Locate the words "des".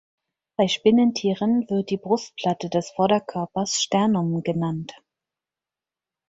2.71-2.89